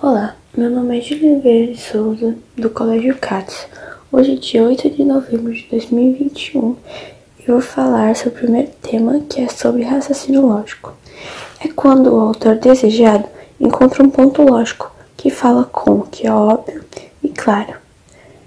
Olá, 0.00 0.36
meu 0.56 0.70
nome 0.70 0.98
é 0.98 1.00
Júlia 1.02 1.32
Oliveira 1.32 1.72
de 1.72 1.78
Souza, 1.78 2.34
do 2.56 2.70
Colégio 2.70 3.14
CATS. 3.18 3.68
Hoje, 4.10 4.36
dia 4.36 4.64
8 4.64 4.90
de 4.90 5.04
novembro 5.04 5.52
de 5.52 5.64
2021, 5.70 6.76
eu 7.46 7.54
vou 7.54 7.60
falar 7.60 8.16
sobre 8.16 8.30
o 8.30 8.42
primeiro 8.42 8.70
tema, 8.80 9.20
que 9.28 9.42
é 9.42 9.48
sobre 9.48 9.82
raciocínio 9.82 10.46
lógico. 10.46 10.94
É 11.60 11.68
quando 11.68 12.06
o 12.08 12.18
autor 12.18 12.56
desejado 12.56 13.28
encontra 13.60 14.02
um 14.02 14.10
ponto 14.10 14.42
lógico 14.42 14.90
que 15.16 15.30
fala 15.30 15.64
com 15.64 15.92
o 15.92 16.06
que 16.06 16.26
é 16.26 16.32
óbvio 16.32 16.82
e 17.22 17.28
claro. 17.28 17.74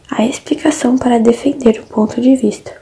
A 0.09 0.25
explicação 0.25 0.97
para 0.97 1.19
defender 1.19 1.79
o 1.79 1.85
ponto 1.85 2.19
de 2.19 2.35
vista. 2.35 2.75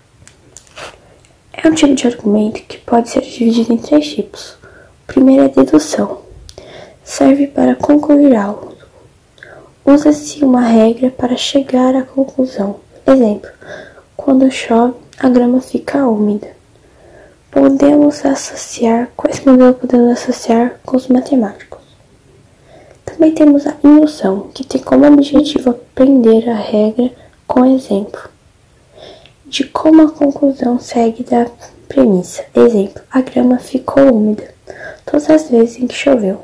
É 1.52 1.68
um 1.68 1.76
tipo 1.76 1.94
de 1.94 2.08
argumento 2.08 2.64
que 2.64 2.78
pode 2.78 3.10
ser 3.10 3.22
dividido 3.22 3.74
em 3.74 3.78
três 3.78 4.08
tipos. 4.08 4.58
O 5.04 5.08
primeiro 5.08 5.44
é 5.44 5.50
dedução 5.50 6.23
serve 7.04 7.48
para 7.48 7.76
concluir 7.76 8.36
algo. 8.36 8.74
Usa-se 9.86 10.44
uma 10.44 10.62
regra 10.62 11.12
para 11.12 11.36
chegar 11.36 11.96
à 11.96 12.04
conclusão. 12.04 12.78
Exemplo: 13.06 13.50
quando 14.16 14.50
chove, 14.50 14.96
a 15.20 15.30
grama 15.30 15.60
fica 15.60 16.08
úmida. 16.08 16.48
Podemos 17.52 18.26
associar, 18.26 19.10
quais 19.16 19.44
modelos 19.46 19.78
podemos 19.78 20.12
associar 20.12 20.80
com 20.86 20.98
os 20.98 21.08
matemáticos? 21.08 21.82
Também 23.06 23.32
temos 23.32 23.68
a 23.68 23.76
indução, 23.84 24.50
que 24.54 24.66
tem 24.66 24.82
como 24.82 25.06
objetivo 25.06 25.72
aprender 25.72 26.50
a 26.50 26.56
regra 26.56 27.12
com 27.46 27.66
exemplo 27.66 28.34
de 29.54 29.66
como 29.66 30.02
a 30.02 30.10
conclusão 30.10 30.80
segue 30.80 31.24
da 31.24 31.46
premissa. 31.88 32.44
Exemplo: 32.56 33.04
a 33.12 33.22
grama 33.22 33.60
ficou 33.60 34.12
úmida 34.12 34.52
todas 35.06 35.30
as 35.30 35.48
vezes 35.48 35.78
em 35.78 35.86
que 35.86 35.94
choveu. 35.94 36.44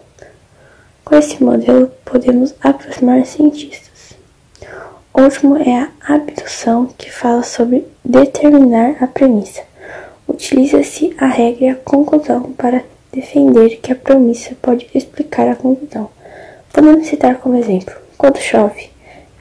Com 1.09 1.17
esse 1.17 1.43
modelo, 1.43 1.91
podemos 2.05 2.53
aproximar 2.61 3.25
cientistas. 3.25 4.13
O 5.11 5.21
último 5.21 5.57
é 5.57 5.89
a 5.99 6.13
abdução, 6.13 6.85
que 6.85 7.11
fala 7.11 7.41
sobre 7.41 7.83
determinar 8.05 8.95
a 9.01 9.07
premissa. 9.07 9.63
Utiliza-se 10.27 11.15
a 11.17 11.25
regra 11.25 11.65
e 11.65 11.69
a 11.69 11.75
conclusão 11.75 12.51
para 12.51 12.83
defender 13.11 13.77
que 13.77 13.91
a 13.91 13.95
premissa 13.95 14.55
pode 14.61 14.87
explicar 14.93 15.47
a 15.47 15.55
conclusão. 15.55 16.11
Podemos 16.71 17.07
citar 17.07 17.39
como 17.39 17.57
exemplo: 17.57 17.95
quando 18.15 18.37
chove, 18.37 18.91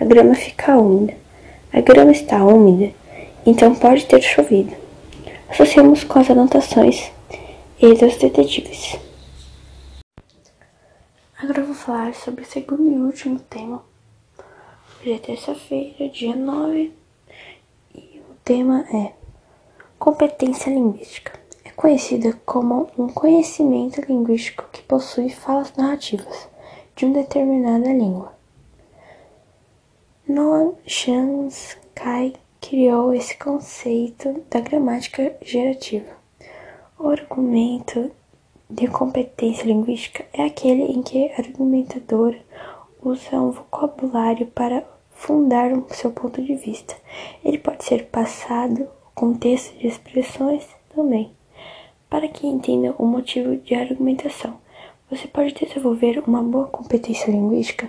a 0.01 0.07
grama 0.07 0.35
fica 0.35 0.75
úmida. 0.75 1.13
A 1.71 1.83
grama 1.83 2.13
está 2.13 2.43
úmida, 2.47 2.95
então 3.45 3.75
pode 3.75 4.07
ter 4.07 4.23
chovido. 4.23 4.73
Associamos 5.51 6.03
com 6.03 6.19
as 6.19 6.31
anotações 6.31 7.11
e 7.79 7.93
dos 7.93 8.17
detetives. 8.17 9.08
Agora 11.49 11.63
eu 11.63 11.67
vou 11.69 11.75
falar 11.75 12.15
sobre 12.15 12.43
o 12.43 12.47
segundo 12.47 12.87
e 12.93 12.99
último 12.99 13.41
tema. 13.41 13.83
Hoje 15.01 15.13
é 15.15 15.19
terça-feira, 15.19 16.07
dia 16.11 16.37
9, 16.37 16.93
e 17.95 18.21
o 18.31 18.35
tema 18.45 18.85
é 18.95 19.15
competência 19.99 20.69
linguística. 20.69 21.41
É 21.65 21.71
conhecida 21.71 22.39
como 22.45 22.91
um 22.99 23.09
conhecimento 23.09 23.99
linguístico 24.03 24.69
que 24.71 24.83
possui 24.83 25.31
falas 25.31 25.73
narrativas 25.75 26.51
de 26.95 27.07
uma 27.07 27.15
determinada 27.15 27.95
língua. 27.95 28.35
Noam 30.29 30.77
Chomsky 30.87 32.37
criou 32.61 33.15
esse 33.15 33.35
conceito 33.39 34.45
da 34.51 34.61
gramática 34.61 35.35
gerativa. 35.41 36.13
O 36.99 37.09
argumento 37.09 38.11
de 38.71 38.87
competência 38.87 39.65
linguística 39.65 40.27
é 40.33 40.45
aquele 40.45 40.83
em 40.83 41.03
que 41.03 41.31
a 41.33 41.39
argumentadora 41.39 42.39
usa 43.03 43.37
um 43.37 43.51
vocabulário 43.51 44.47
para 44.49 44.85
fundar 45.13 45.73
o 45.73 45.87
seu 45.95 46.11
ponto 46.11 46.43
de 46.43 46.55
vista. 46.55 46.95
Ele 47.43 47.59
pode 47.59 47.85
ser 47.85 48.07
passado, 48.07 48.87
contexto 49.15 49.77
de 49.79 49.87
expressões 49.87 50.67
também. 50.95 51.33
Para 52.11 52.29
que 52.29 52.47
entenda 52.47 52.95
o 52.99 53.07
motivo 53.07 53.57
de 53.57 53.75
argumentação, 53.75 54.59
você 55.11 55.27
pode 55.27 55.55
desenvolver 55.55 56.23
uma 56.27 56.43
boa 56.43 56.67
competência 56.67 57.31
linguística. 57.31 57.89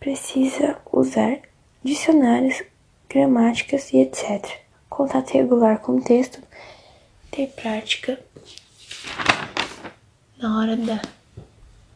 Precisa 0.00 0.78
usar 0.90 1.40
dicionários, 1.82 2.62
gramáticas 3.08 3.92
e 3.92 3.98
etc. 3.98 4.60
Contato 4.88 5.32
regular 5.32 5.80
com 5.80 5.96
o 5.96 6.02
texto, 6.02 6.42
ter 7.30 7.48
prática 7.48 8.18
na 10.38 10.58
hora 10.58 10.76
da 10.76 11.00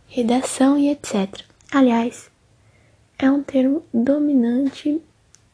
redação 0.08 0.78
e 0.78 0.90
etc. 0.90 1.42
Aliás, 1.70 2.30
é 3.18 3.30
um 3.30 3.42
termo 3.42 3.84
dominante 3.92 5.00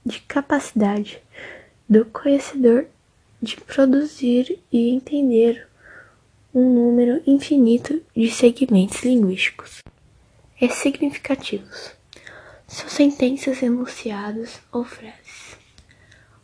de 0.04 0.20
capacidade 0.20 1.18
do 1.88 2.04
conhecedor 2.06 2.86
de 3.40 3.56
produzir 3.56 4.58
e 4.70 4.90
entender 4.90 5.66
um 6.54 6.68
número 6.68 7.22
infinito 7.26 8.02
de 8.14 8.30
segmentos 8.30 9.02
linguísticos 9.02 9.78
e 10.60 10.68
significativos. 10.68 11.92
São 12.68 12.88
sentenças 12.88 13.62
enunciadas 13.62 14.60
ou 14.70 14.84
frases. 14.84 15.56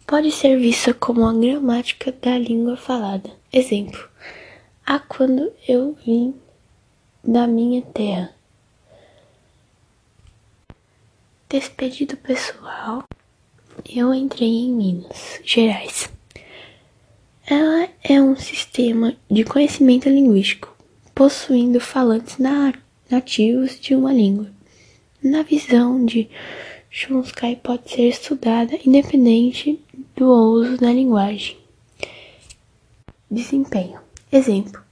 Pode 0.07 0.33
ser 0.33 0.59
vista 0.59 0.95
como 0.95 1.27
a 1.27 1.33
gramática 1.33 2.11
da 2.11 2.39
língua 2.39 2.77
falada. 2.77 3.31
Exemplo: 3.53 4.08
a 4.89 4.99
quando 4.99 5.53
eu 5.69 5.99
vim 6.07 6.35
da 7.23 7.47
minha 7.47 7.83
terra. 7.83 8.35
Despedido 11.47 12.17
pessoal, 12.17 13.05
eu 13.87 14.15
entrei 14.15 14.49
em 14.49 14.73
Minas 14.73 15.41
Gerais. 15.45 16.11
Ela 17.47 17.91
é 18.03 18.19
um 18.19 18.35
sistema 18.35 19.15
de 19.31 19.45
conhecimento 19.45 20.09
linguístico, 20.09 20.75
possuindo 21.15 21.79
falantes 21.81 22.39
nativos 23.11 23.79
de 23.79 23.95
uma 23.95 24.11
língua. 24.11 24.51
Na 25.23 25.43
visão 25.43 26.03
de 26.03 26.31
Chomsky, 26.89 27.57
pode 27.57 27.91
ser 27.91 28.09
estudada 28.09 28.79
independente 28.87 29.85
do 30.17 30.31
uso 30.31 30.79
da 30.79 30.91
linguagem. 30.91 31.59
Desempenho. 33.31 34.08
Exemplo: 34.31 34.83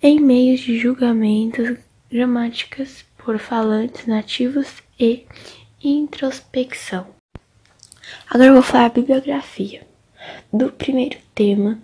em 0.00 0.20
meios 0.20 0.60
de 0.60 0.78
julgamentos, 0.78 1.76
gramáticas 2.08 3.04
por 3.16 3.36
falantes 3.38 4.06
nativos 4.06 4.68
e 4.98 5.26
introspecção. 5.82 7.06
Agora 8.30 8.50
eu 8.50 8.54
vou 8.54 8.62
falar 8.62 8.86
a 8.86 8.90
bibliografia 8.90 9.84
do 10.52 10.70
primeiro 10.70 11.18
tema, 11.34 11.80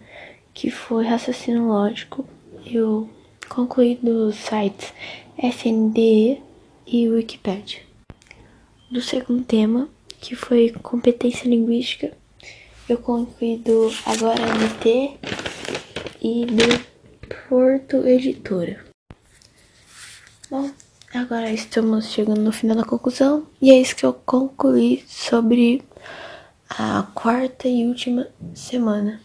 que 0.52 0.70
foi 0.70 1.06
raciocínio 1.06 1.66
lógico. 1.66 2.24
Eu 2.64 3.08
concluí 3.48 3.96
dos 3.96 4.36
sites 4.36 4.92
SNDE 5.36 6.40
e 6.86 7.08
Wikipedia. 7.08 7.80
Do 8.88 9.02
segundo 9.02 9.42
tema, 9.42 9.88
que 10.20 10.36
foi 10.36 10.70
competência 10.82 11.48
linguística, 11.48 12.16
eu 12.88 12.98
concluí 12.98 13.56
do 13.56 13.90
Agora 14.06 14.40
NT 14.40 15.18
e 16.24 16.46
do 16.46 16.64
Porto 17.50 17.98
Editora. 18.06 18.82
Bom, 20.50 20.70
agora 21.14 21.52
estamos 21.52 22.06
chegando 22.06 22.40
no 22.40 22.50
final 22.50 22.74
da 22.74 22.84
conclusão 22.84 23.46
e 23.60 23.70
é 23.70 23.78
isso 23.78 23.94
que 23.94 24.06
eu 24.06 24.14
concluí 24.14 25.04
sobre 25.06 25.82
a 26.70 27.02
quarta 27.14 27.68
e 27.68 27.86
última 27.86 28.26
semana. 28.54 29.20